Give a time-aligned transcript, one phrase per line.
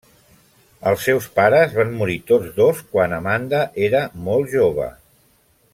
[0.91, 3.61] Els seus pares van morir tots dos quan Amanda
[3.91, 4.93] era molt jove.